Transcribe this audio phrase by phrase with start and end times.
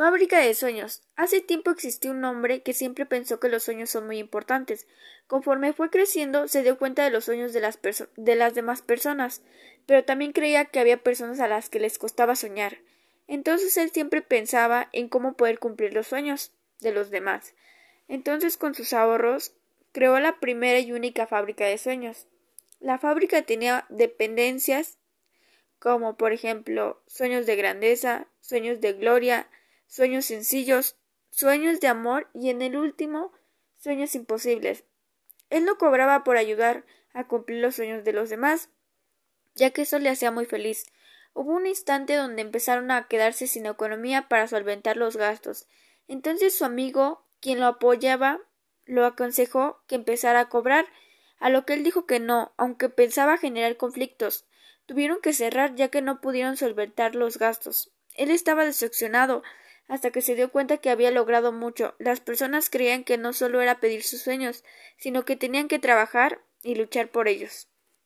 [0.00, 1.02] Fábrica de sueños.
[1.14, 4.86] Hace tiempo existió un hombre que siempre pensó que los sueños son muy importantes.
[5.26, 7.78] Conforme fue creciendo, se dio cuenta de los sueños de las,
[8.16, 9.42] de las demás personas,
[9.84, 12.78] pero también creía que había personas a las que les costaba soñar.
[13.28, 17.52] Entonces él siempre pensaba en cómo poder cumplir los sueños de los demás.
[18.08, 19.52] Entonces con sus ahorros
[19.92, 22.26] creó la primera y única fábrica de sueños.
[22.78, 24.96] La fábrica tenía dependencias
[25.78, 29.46] como por ejemplo sueños de grandeza, sueños de gloria,
[29.90, 30.96] sueños sencillos,
[31.30, 33.32] sueños de amor y en el último,
[33.76, 34.84] sueños imposibles.
[35.50, 38.70] Él no cobraba por ayudar a cumplir los sueños de los demás,
[39.54, 40.86] ya que eso le hacía muy feliz.
[41.34, 45.66] Hubo un instante donde empezaron a quedarse sin economía para solventar los gastos.
[46.06, 48.40] Entonces su amigo, quien lo apoyaba,
[48.84, 50.86] lo aconsejó que empezara a cobrar,
[51.40, 54.46] a lo que él dijo que no, aunque pensaba generar conflictos.
[54.86, 57.92] Tuvieron que cerrar ya que no pudieron solventar los gastos.
[58.14, 59.42] Él estaba decepcionado,
[59.90, 61.94] hasta que se dio cuenta que había logrado mucho.
[61.98, 64.64] Las personas creían que no solo era pedir sus sueños,
[64.96, 67.69] sino que tenían que trabajar y luchar por ellos.